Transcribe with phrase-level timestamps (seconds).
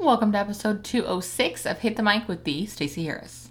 [0.00, 3.50] Welcome to episode 206 of Hit the Mic with the Stacey Harris.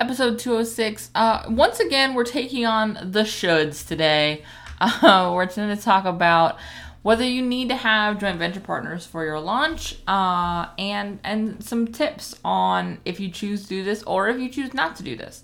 [0.00, 1.10] Episode 206.
[1.14, 4.42] Uh, once again, we're taking on the shoulds today.
[4.80, 6.56] Uh, we're going to talk about
[7.02, 11.88] whether you need to have joint venture partners for your launch uh, and and some
[11.88, 15.16] tips on if you choose to do this or if you choose not to do
[15.16, 15.42] this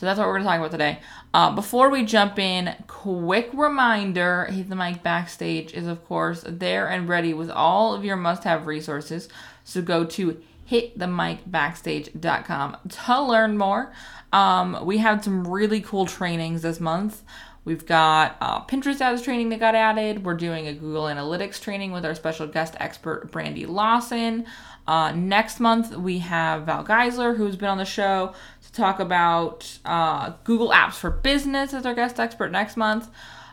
[0.00, 0.98] so that's what we're going to talk about today.
[1.34, 6.88] Uh, before we jump in quick reminder hit the mic backstage is of course there
[6.88, 9.28] and ready with all of your must-have resources.
[9.62, 10.40] So go to
[10.70, 13.92] hitthemicbackstage.com to learn more.
[14.32, 17.22] Um, we have some really cool trainings this month.
[17.66, 20.24] We've got uh, Pinterest ads training that got added.
[20.24, 24.46] We're doing a Google Analytics training with our special guest expert, Brandy Lawson.
[24.86, 28.34] Uh, next month, we have Val Geisler, who's been on the show,
[28.70, 33.08] to talk about uh, Google Apps for Business as our guest expert next month.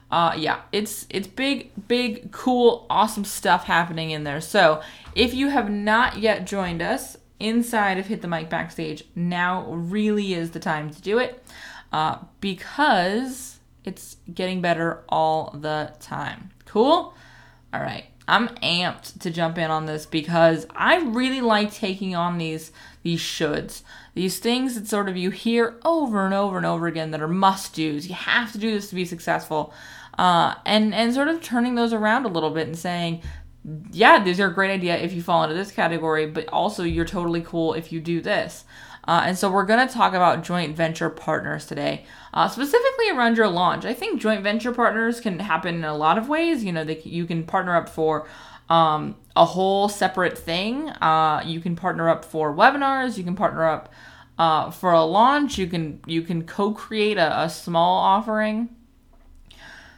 [0.10, 4.40] Uh, yeah, it's it's big, big, cool, awesome stuff happening in there.
[4.40, 4.82] So
[5.16, 10.34] if you have not yet joined us inside of Hit the Mic Backstage, now really
[10.34, 11.44] is the time to do it
[11.92, 16.52] uh, because it's getting better all the time.
[16.66, 17.14] Cool?
[17.74, 18.06] All right.
[18.28, 22.72] I'm amped to jump in on this because I really like taking on these
[23.04, 23.84] these shoulds.
[24.16, 27.28] These things that sort of you hear over and over and over again that are
[27.28, 28.08] must do's.
[28.08, 29.74] You have to do this to be successful.
[30.18, 33.22] Uh, and and sort of turning those around a little bit and saying,
[33.92, 37.06] yeah, these are a great idea if you fall into this category, but also you're
[37.06, 38.66] totally cool if you do this.
[39.08, 43.38] Uh, and so we're going to talk about joint venture partners today, uh, specifically around
[43.38, 43.86] your launch.
[43.86, 46.64] I think joint venture partners can happen in a lot of ways.
[46.64, 48.28] You know, they, you can partner up for
[48.70, 50.90] um, a whole separate thing.
[50.90, 53.18] Uh, you can partner up for webinars.
[53.18, 53.94] You can partner up
[54.38, 55.58] uh, for a launch.
[55.58, 58.70] You can you can co-create a, a small offering.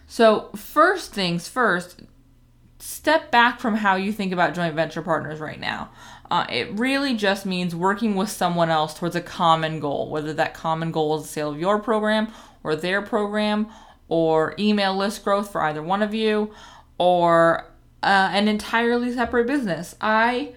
[0.07, 2.01] So first things first,
[2.79, 5.91] step back from how you think about joint venture partners right now.
[6.29, 10.53] Uh, it really just means working with someone else towards a common goal, whether that
[10.53, 12.31] common goal is the sale of your program
[12.63, 13.67] or their program,
[14.09, 16.51] or email list growth for either one of you,
[16.97, 17.65] or
[18.03, 19.95] uh, an entirely separate business.
[20.01, 20.53] I,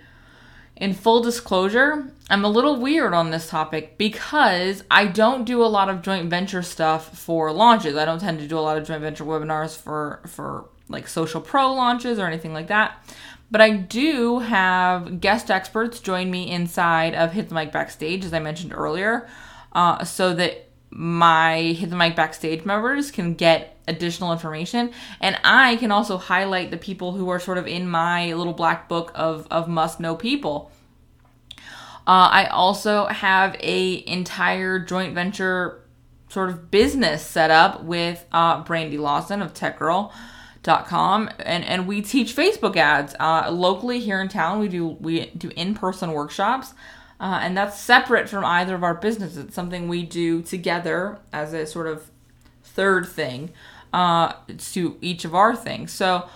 [0.76, 5.66] in full disclosure, I'm a little weird on this topic because I don't do a
[5.66, 7.96] lot of joint venture stuff for launches.
[7.96, 11.40] I don't tend to do a lot of joint venture webinars for for like social
[11.40, 13.04] pro launches or anything like that.
[13.52, 18.32] But I do have guest experts join me inside of Hit the Mic Backstage, as
[18.32, 19.28] I mentioned earlier,
[19.74, 24.90] uh, so that my Hit the Mic Backstage members can get additional information.
[25.20, 28.88] And I can also highlight the people who are sort of in my little black
[28.88, 30.72] book of, of must know people.
[32.06, 35.84] Uh, I also have a entire joint venture
[36.30, 40.10] sort of business set up with uh, Brandy Lawson of Tech Girl
[40.62, 44.60] com and and we teach facebook ads uh, locally here in town.
[44.60, 46.74] We do we do in-person workshops
[47.22, 49.38] uh, and that's separate from either of our businesses.
[49.38, 52.10] It's something we do together as a sort of
[52.64, 53.50] third thing
[53.92, 54.32] uh,
[54.72, 55.92] to each of our things.
[55.92, 56.28] So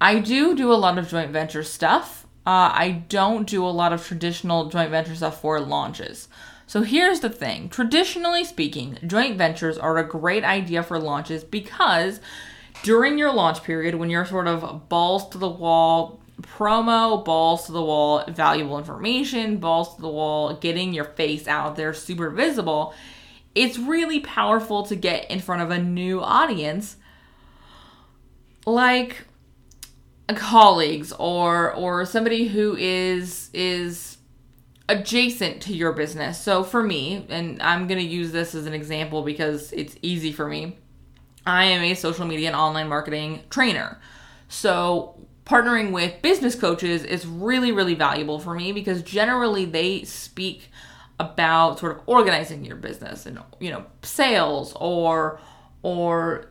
[0.00, 2.26] i do do a lot of joint venture stuff.
[2.46, 6.28] Uh, i don't do a lot of traditional joint venture stuff for launches.
[6.66, 7.68] So here's the thing.
[7.68, 12.20] Traditionally speaking joint ventures are a great idea for launches because
[12.82, 17.72] during your launch period when you're sort of balls to the wall promo, balls to
[17.72, 22.94] the wall, valuable information, balls to the wall, getting your face out there super visible,
[23.54, 26.96] it's really powerful to get in front of a new audience
[28.66, 29.24] like
[30.36, 34.18] colleagues or or somebody who is is
[34.88, 36.40] adjacent to your business.
[36.40, 40.32] So for me, and I'm going to use this as an example because it's easy
[40.32, 40.78] for me
[41.48, 43.98] I am a social media and online marketing trainer.
[44.48, 50.70] So, partnering with business coaches is really, really valuable for me because generally they speak
[51.18, 55.40] about sort of organizing your business and you know sales or
[55.82, 56.50] or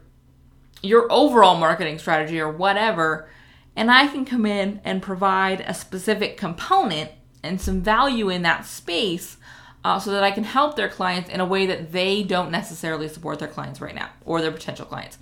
[0.81, 3.29] your overall marketing strategy or whatever
[3.77, 7.11] and I can come in and provide a specific component
[7.43, 9.37] and some value in that space
[9.87, 13.07] uh, so that I can help their clients in a way that they don't necessarily
[13.07, 15.17] support their clients right now or their potential clients.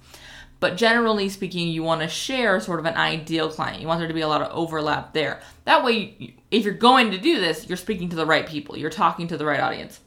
[0.60, 3.80] But generally speaking, you want to share sort of an ideal client.
[3.80, 5.40] You want there to be a lot of overlap there.
[5.66, 8.90] That way, if you're going to do this, you're speaking to the right people, you're
[8.90, 10.00] talking to the right audience.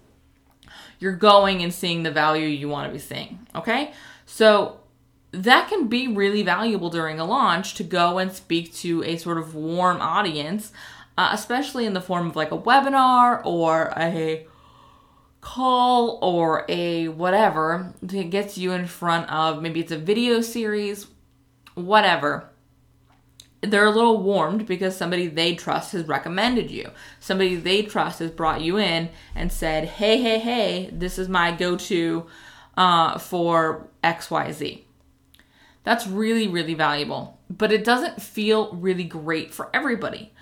[0.98, 3.46] You're going and seeing the value you want to be seeing.
[3.54, 3.92] Okay?
[4.26, 4.80] So
[5.30, 9.38] that can be really valuable during a launch to go and speak to a sort
[9.38, 10.72] of warm audience
[11.18, 14.46] uh, especially in the form of like a webinar or a
[15.40, 21.08] call or a whatever that gets you in front of maybe it's a video series,
[21.74, 22.48] whatever.
[23.60, 26.92] They're a little warmed because somebody they trust has recommended you.
[27.18, 31.50] Somebody they trust has brought you in and said, hey, hey, hey, this is my
[31.50, 32.26] go to
[32.76, 34.82] uh, for XYZ.
[35.82, 37.40] That's really, really valuable.
[37.50, 40.32] But it doesn't feel really great for everybody.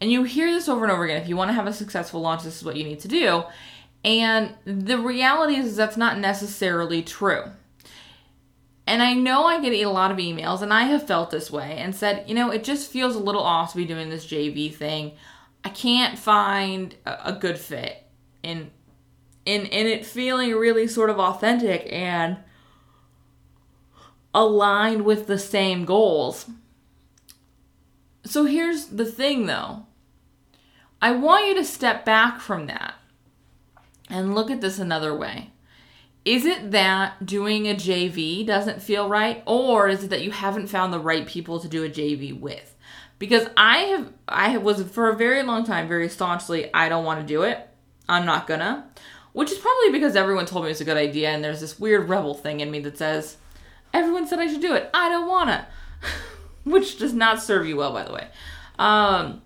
[0.00, 1.20] And you hear this over and over again.
[1.20, 3.44] If you want to have a successful launch, this is what you need to do.
[4.04, 7.44] And the reality is that's not necessarily true.
[8.86, 11.76] And I know I get a lot of emails, and I have felt this way
[11.78, 14.72] and said, you know, it just feels a little off to be doing this JV
[14.72, 15.12] thing.
[15.64, 18.04] I can't find a, good fit
[18.44, 18.70] in
[19.44, 22.36] in in it feeling really sort of authentic and
[24.32, 26.48] aligned with the same goals.
[28.26, 29.86] So here's the thing though.
[31.00, 32.94] I want you to step back from that
[34.10, 35.52] and look at this another way.
[36.24, 40.66] Is it that doing a JV doesn't feel right or is it that you haven't
[40.66, 42.74] found the right people to do a JV with?
[43.20, 47.20] Because I have I was for a very long time very staunchly I don't want
[47.20, 47.68] to do it.
[48.08, 48.88] I'm not gonna.
[49.34, 52.08] Which is probably because everyone told me it's a good idea and there's this weird
[52.08, 53.36] rebel thing in me that says
[53.94, 54.90] everyone said I should do it.
[54.92, 55.68] I don't wanna.
[56.66, 58.28] Which does not serve you well by the way.
[58.78, 59.40] Um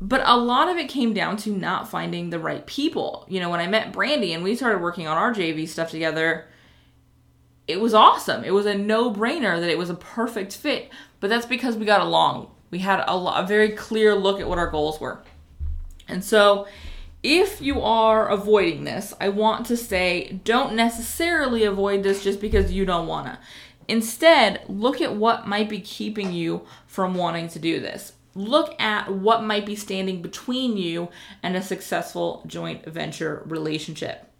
[0.00, 3.24] but a lot of it came down to not finding the right people.
[3.28, 6.48] You know, when I met Brandy and we started working on our JV stuff together,
[7.66, 8.44] it was awesome.
[8.44, 10.90] It was a no brainer that it was a perfect fit.
[11.20, 12.50] But that's because we got along.
[12.70, 15.22] We had a, a very clear look at what our goals were.
[16.08, 16.66] And so,
[17.22, 22.70] if you are avoiding this, I want to say don't necessarily avoid this just because
[22.70, 23.38] you don't want to.
[23.88, 29.10] Instead, look at what might be keeping you from wanting to do this look at
[29.10, 31.08] what might be standing between you
[31.42, 34.30] and a successful joint venture relationship.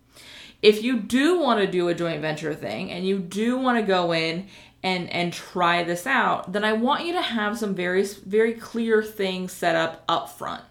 [0.62, 3.82] If you do want to do a joint venture thing and you do want to
[3.82, 4.46] go in
[4.82, 9.02] and and try this out, then I want you to have some very very clear
[9.02, 10.62] things set up up front.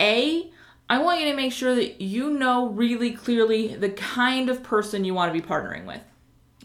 [0.00, 0.50] A
[0.88, 5.04] I want you to make sure that you know really clearly the kind of person
[5.04, 6.02] you want to be partnering with.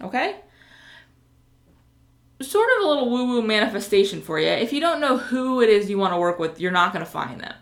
[0.01, 0.37] Okay?
[2.41, 4.47] Sort of a little woo woo manifestation for you.
[4.47, 7.05] If you don't know who it is you want to work with, you're not going
[7.05, 7.55] to find them.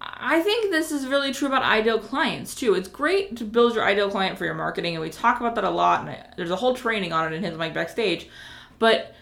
[0.00, 2.74] I think this is really true about ideal clients too.
[2.74, 5.64] It's great to build your ideal client for your marketing, and we talk about that
[5.64, 6.06] a lot.
[6.06, 8.28] And there's a whole training on it in His Mic Backstage.
[8.78, 9.14] But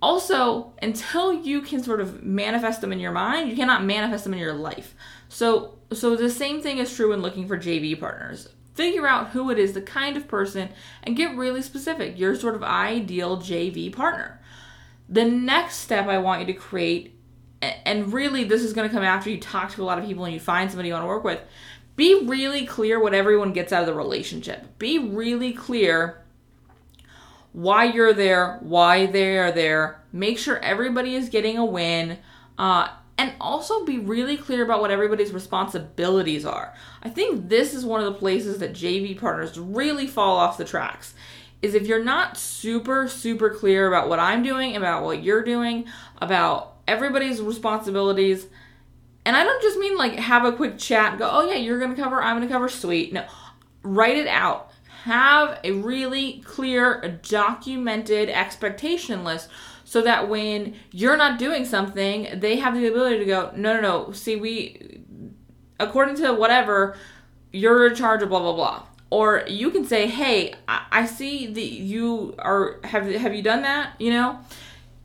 [0.00, 4.32] also, until you can sort of manifest them in your mind, you cannot manifest them
[4.32, 4.94] in your life.
[5.28, 8.48] So, so the same thing is true when looking for JV partners.
[8.74, 10.68] Figure out who it is, the kind of person,
[11.02, 12.16] and get really specific.
[12.16, 14.37] Your sort of ideal JV partner.
[15.08, 17.14] The next step I want you to create,
[17.62, 20.24] and really this is going to come after you talk to a lot of people
[20.24, 21.40] and you find somebody you want to work with,
[21.96, 24.78] be really clear what everyone gets out of the relationship.
[24.78, 26.22] Be really clear
[27.52, 30.02] why you're there, why they are there.
[30.12, 32.18] Make sure everybody is getting a win.
[32.56, 32.88] Uh,
[33.18, 36.72] and also be really clear about what everybody's responsibilities are.
[37.02, 40.64] I think this is one of the places that JV partners really fall off the
[40.64, 41.14] tracks.
[41.60, 45.86] Is if you're not super, super clear about what I'm doing, about what you're doing,
[46.18, 48.46] about everybody's responsibilities,
[49.24, 51.96] and I don't just mean like have a quick chat, go, oh yeah, you're gonna
[51.96, 53.12] cover, I'm gonna cover, sweet.
[53.12, 53.26] No,
[53.82, 54.70] write it out.
[55.02, 59.48] Have a really clear, documented expectation list
[59.84, 63.80] so that when you're not doing something, they have the ability to go, no, no,
[63.80, 64.12] no.
[64.12, 65.00] See, we,
[65.80, 66.96] according to whatever,
[67.52, 68.82] you're in charge of blah blah blah.
[69.10, 73.98] Or you can say, hey, I, see that you are have have you done that?
[73.98, 74.40] You know,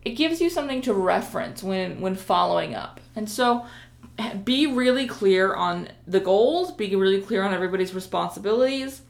[0.04, 3.00] it gives you something to reference when when following up.
[3.16, 3.66] And so
[4.44, 9.02] be really clear on the goals, be really clear on everybody's responsibilities,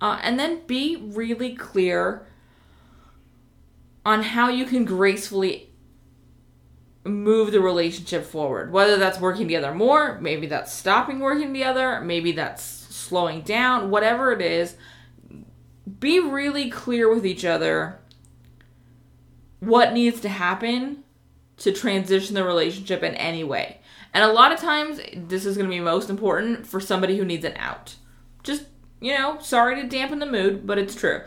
[0.00, 2.26] uh, and then be really clear
[4.04, 5.70] on how you can gracefully
[7.04, 8.72] move the relationship forward.
[8.72, 12.75] Whether that's working together more, maybe that's stopping working together, maybe that's
[13.06, 14.76] slowing down, whatever it is,
[16.00, 17.98] be really clear with each other
[19.60, 21.02] what needs to happen
[21.58, 23.80] to transition the relationship in any way.
[24.12, 27.24] And a lot of times, this is going to be most important for somebody who
[27.24, 27.96] needs an out.
[28.42, 28.64] Just,
[29.00, 31.22] you know, sorry to dampen the mood, but it's true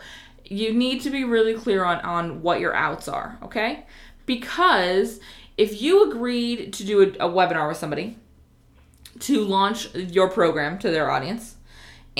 [0.50, 3.86] you need to be really clear on on what your outs are, okay?
[4.26, 5.20] Because
[5.56, 8.18] if you agreed to do a, a webinar with somebody
[9.20, 11.56] to launch your program to their audience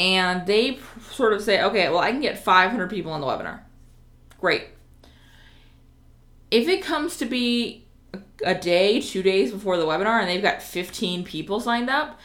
[0.01, 0.79] and they
[1.13, 3.61] sort of say, "Okay, well, I can get 500 people on the webinar."
[4.41, 4.69] Great.
[6.51, 7.87] If it comes to be
[8.45, 12.19] a day, 2 days before the webinar and they've got 15 people signed up,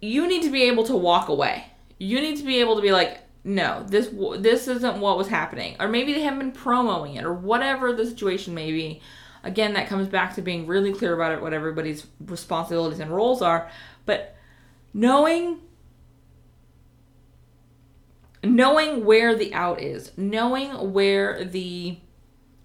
[0.00, 2.90] you need to be able to walk away you need to be able to be
[2.90, 7.24] like, no, this this isn't what was happening, or maybe they haven't been promoting it,
[7.24, 9.00] or whatever the situation may be.
[9.44, 13.42] Again, that comes back to being really clear about it, what everybody's responsibilities and roles
[13.42, 13.68] are,
[14.04, 14.36] but
[14.94, 15.58] knowing
[18.42, 21.98] knowing where the out is, knowing where the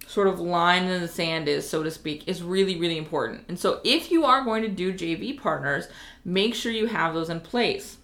[0.08, 3.44] sort of line in the sand is, so to speak, is really, really important.
[3.48, 5.88] And so if you are going to do JV partners,
[6.24, 7.98] make sure you have those in place.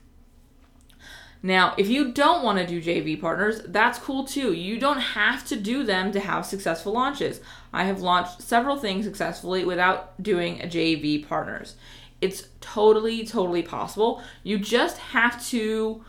[1.46, 4.53] Now, if you don't want to do JV partners, that's cool too.
[4.53, 7.42] You don't have to do them to have successful launches.
[7.74, 11.75] I have launched several things successfully without doing a JV partners.
[12.22, 14.24] It's totally, totally possible.
[14.44, 16.06] You just have to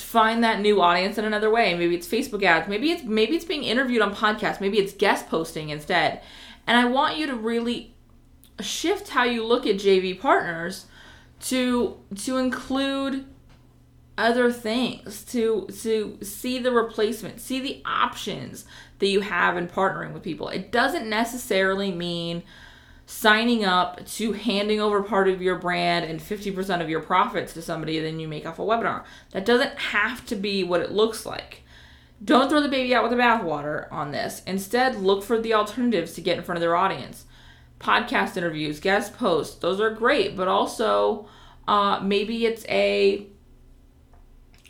[0.00, 1.74] find that new audience in another way.
[1.74, 5.28] Maybe it's Facebook ads, maybe it's maybe it's being interviewed on podcasts, maybe it's guest
[5.28, 6.22] posting instead.
[6.66, 7.94] And I want you to really
[8.60, 10.86] shift how you look at JV partners
[11.40, 13.24] to to include
[14.16, 18.64] other things to to see the replacement see the options
[18.98, 22.42] that you have in partnering with people it doesn't necessarily mean
[23.10, 27.62] signing up to handing over part of your brand and 50% of your profits to
[27.62, 29.02] somebody then you make off a webinar.
[29.30, 31.62] That doesn't have to be what it looks like.
[32.22, 34.42] Don't throw the baby out with the bathwater on this.
[34.46, 37.24] Instead, look for the alternatives to get in front of their audience.
[37.80, 41.26] Podcast interviews, guest posts, those are great, but also
[41.66, 43.26] uh, maybe it's a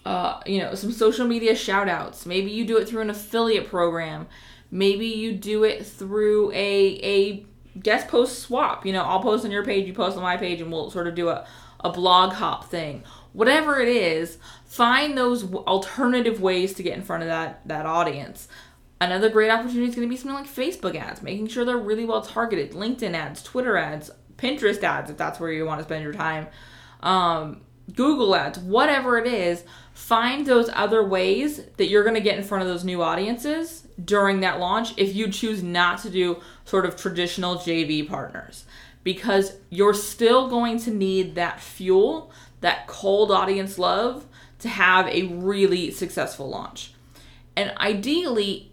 [0.06, 2.24] uh, you know, some social media shout outs.
[2.24, 4.28] Maybe you do it through an affiliate program.
[4.70, 7.46] Maybe you do it through a, a
[7.80, 8.86] guest post swap.
[8.86, 11.06] You know, I'll post on your page, you post on my page, and we'll sort
[11.06, 11.46] of do a,
[11.80, 13.02] a blog hop thing.
[13.32, 18.48] Whatever it is, find those alternative ways to get in front of that that audience.
[19.00, 22.04] Another great opportunity is going to be something like Facebook ads, making sure they're really
[22.04, 26.02] well targeted, LinkedIn ads, Twitter ads, Pinterest ads, if that's where you want to spend
[26.02, 26.48] your time,
[27.00, 27.60] um,
[27.94, 29.62] Google ads, whatever it is.
[29.92, 33.87] Find those other ways that you're going to get in front of those new audiences
[34.04, 38.64] during that launch if you choose not to do sort of traditional JV partners
[39.04, 44.26] because you're still going to need that fuel, that cold audience love
[44.58, 46.92] to have a really successful launch.
[47.56, 48.70] And ideally,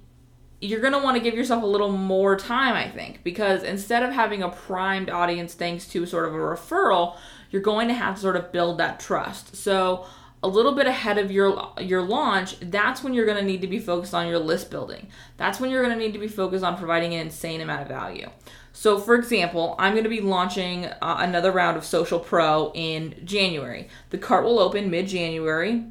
[0.61, 4.03] you're going to want to give yourself a little more time, I think, because instead
[4.03, 7.17] of having a primed audience thanks to sort of a referral,
[7.51, 9.55] you're going to have to sort of build that trust.
[9.55, 10.05] So,
[10.45, 13.67] a little bit ahead of your your launch, that's when you're going to need to
[13.67, 15.07] be focused on your list building.
[15.37, 17.87] That's when you're going to need to be focused on providing an insane amount of
[17.87, 18.29] value.
[18.71, 23.19] So, for example, I'm going to be launching uh, another round of Social Pro in
[23.25, 23.87] January.
[24.11, 25.83] The cart will open mid January.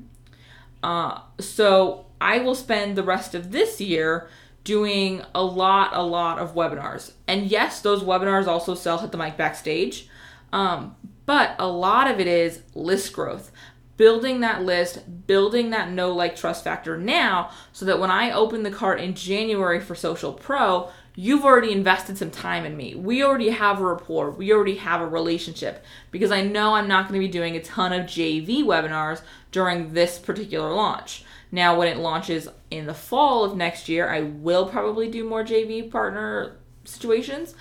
[0.85, 4.29] Uh, so, I will spend the rest of this year
[4.63, 7.11] doing a lot, a lot of webinars.
[7.27, 10.09] And yes, those webinars also sell Hit the Mic Backstage.
[10.53, 10.95] Um,
[11.27, 13.51] but a lot of it is list growth
[13.97, 18.63] building that list, building that no like trust factor now so that when I open
[18.63, 22.95] the cart in January for Social Pro, you've already invested some time in me.
[22.95, 27.09] We already have a rapport, we already have a relationship because I know I'm not
[27.09, 29.23] going to be doing a ton of JV webinars
[29.53, 31.25] during this particular launch.
[31.53, 35.45] Now, when it launches in the fall of next year, I will probably do more
[35.45, 37.55] JV partner situations,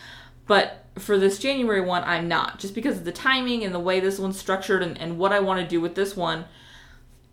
[0.47, 2.59] but for this January one, I'm not.
[2.59, 5.39] Just because of the timing and the way this one's structured and, and what I
[5.39, 6.45] want to do with this one,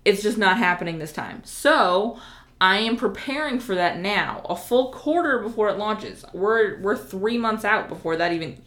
[0.04, 1.42] it's just not happening this time.
[1.44, 2.18] So
[2.60, 6.24] I am preparing for that now, a full quarter before it launches.
[6.32, 8.62] We're we're three months out before that even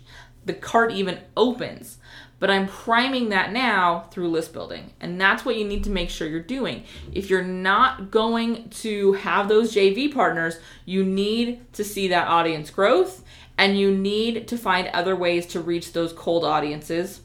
[0.45, 1.97] the cart even opens.
[2.39, 4.91] But I'm priming that now through list building.
[4.99, 6.83] And that's what you need to make sure you're doing.
[7.13, 12.69] If you're not going to have those JV partners, you need to see that audience
[12.69, 13.23] growth
[13.57, 17.21] and you need to find other ways to reach those cold audiences.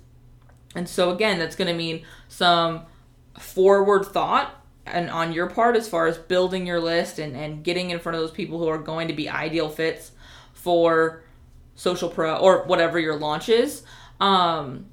[0.75, 2.83] And so again, that's going to mean some
[3.39, 4.55] forward thought
[4.87, 8.17] and on your part as far as building your list and, and getting in front
[8.17, 10.13] of those people who are going to be ideal fits
[10.53, 11.23] for
[11.75, 13.83] social pro or whatever your launch is
[14.21, 14.87] um,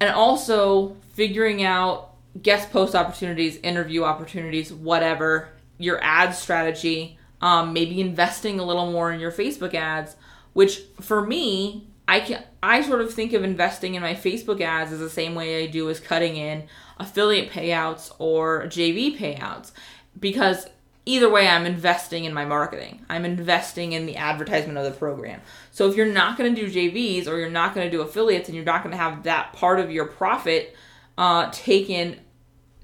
[0.00, 8.00] and also figuring out guest post opportunities interview opportunities whatever your ad strategy um, maybe
[8.00, 10.16] investing a little more in your Facebook ads,
[10.52, 14.92] which for me, I can I sort of think of investing in my Facebook ads
[14.92, 16.64] as the same way I do as cutting in
[16.98, 19.72] affiliate payouts or JV payouts
[20.18, 20.66] because
[21.04, 23.04] either way I'm investing in my marketing.
[23.08, 25.40] I'm investing in the advertisement of the program.
[25.70, 28.48] So if you're not going to do JVs or you're not going to do affiliates
[28.48, 30.76] and you're not going to have that part of your profit
[31.16, 32.20] uh, taken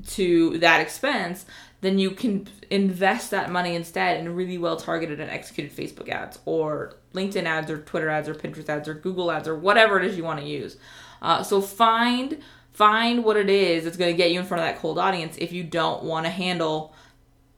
[0.08, 1.46] to that expense,
[1.80, 6.38] then you can invest that money instead in really well targeted and executed Facebook ads
[6.44, 10.04] or LinkedIn ads or Twitter ads or Pinterest ads or Google ads or whatever it
[10.04, 10.76] is you want to use.
[11.20, 14.66] Uh, so find Find what it is that's going to get you in front of
[14.66, 16.94] that cold audience if you don't want to handle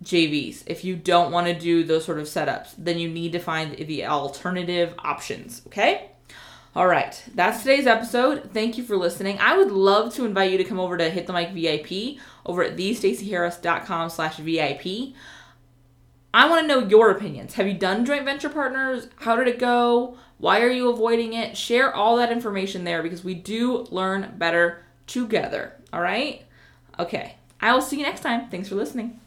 [0.02, 0.64] JVs.
[0.66, 3.76] If you don't want to do those sort of setups, then you need to find
[3.76, 6.10] the alternative options, okay?
[6.76, 8.50] All right, that's today's episode.
[8.52, 9.38] Thank you for listening.
[9.38, 12.64] I would love to invite you to come over to Hit the Mic VIP over
[12.64, 15.14] at thestaceyharris.com slash VIP.
[16.32, 17.54] I want to know your opinions.
[17.54, 19.06] Have you done joint venture partners?
[19.20, 20.18] How did it go?
[20.38, 21.56] Why are you avoiding it?
[21.56, 25.74] Share all that information there because we do learn better together.
[25.92, 26.44] All right?
[26.98, 27.36] Okay.
[27.60, 28.48] I will see you next time.
[28.48, 29.20] Thanks for listening.